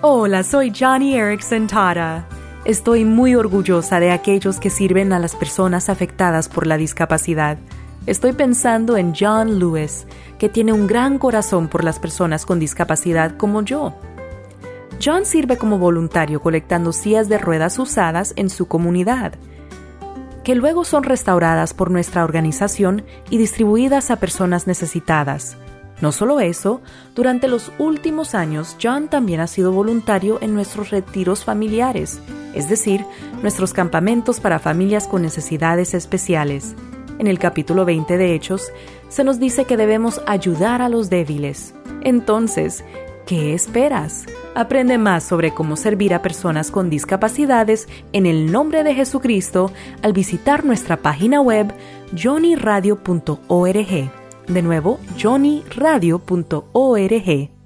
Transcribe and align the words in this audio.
Hola, 0.00 0.44
soy 0.44 0.72
Johnny 0.72 1.16
Erickson 1.16 1.66
Tara. 1.66 2.24
Estoy 2.64 3.04
muy 3.04 3.34
orgullosa 3.34 3.98
de 3.98 4.12
aquellos 4.12 4.60
que 4.60 4.70
sirven 4.70 5.12
a 5.12 5.18
las 5.18 5.34
personas 5.34 5.88
afectadas 5.88 6.48
por 6.48 6.68
la 6.68 6.76
discapacidad. 6.76 7.58
Estoy 8.06 8.32
pensando 8.32 8.96
en 8.96 9.12
John 9.12 9.58
Lewis, 9.58 10.06
que 10.38 10.48
tiene 10.48 10.72
un 10.72 10.86
gran 10.86 11.18
corazón 11.18 11.66
por 11.66 11.82
las 11.82 11.98
personas 11.98 12.46
con 12.46 12.60
discapacidad 12.60 13.36
como 13.36 13.62
yo. 13.62 13.92
John 15.04 15.26
sirve 15.26 15.56
como 15.56 15.78
voluntario 15.78 16.40
colectando 16.40 16.92
sillas 16.92 17.28
de 17.28 17.38
ruedas 17.38 17.76
usadas 17.80 18.34
en 18.36 18.50
su 18.50 18.68
comunidad, 18.68 19.32
que 20.44 20.54
luego 20.54 20.84
son 20.84 21.02
restauradas 21.02 21.74
por 21.74 21.90
nuestra 21.90 22.22
organización 22.22 23.02
y 23.30 23.38
distribuidas 23.38 24.12
a 24.12 24.16
personas 24.20 24.68
necesitadas. 24.68 25.56
No 26.00 26.12
solo 26.12 26.40
eso, 26.40 26.80
durante 27.14 27.48
los 27.48 27.72
últimos 27.78 28.34
años 28.34 28.76
John 28.80 29.08
también 29.08 29.40
ha 29.40 29.46
sido 29.46 29.72
voluntario 29.72 30.38
en 30.40 30.54
nuestros 30.54 30.90
retiros 30.90 31.44
familiares, 31.44 32.20
es 32.54 32.68
decir, 32.68 33.04
nuestros 33.42 33.72
campamentos 33.72 34.38
para 34.38 34.58
familias 34.58 35.08
con 35.08 35.22
necesidades 35.22 35.94
especiales. 35.94 36.76
En 37.18 37.26
el 37.26 37.40
capítulo 37.40 37.84
20 37.84 38.16
de 38.16 38.34
Hechos 38.34 38.70
se 39.08 39.24
nos 39.24 39.40
dice 39.40 39.64
que 39.64 39.76
debemos 39.76 40.22
ayudar 40.26 40.82
a 40.82 40.88
los 40.88 41.10
débiles. 41.10 41.74
Entonces, 42.02 42.84
¿qué 43.26 43.54
esperas? 43.54 44.26
Aprende 44.54 44.98
más 44.98 45.24
sobre 45.24 45.52
cómo 45.52 45.76
servir 45.76 46.14
a 46.14 46.22
personas 46.22 46.70
con 46.70 46.90
discapacidades 46.90 47.88
en 48.12 48.26
el 48.26 48.52
nombre 48.52 48.84
de 48.84 48.94
Jesucristo 48.94 49.72
al 50.02 50.12
visitar 50.12 50.64
nuestra 50.64 50.98
página 50.98 51.40
web 51.40 51.72
johnnyradio.org. 52.16 54.17
De 54.48 54.62
nuevo, 54.62 54.98
johnnyradio.org. 55.16 57.57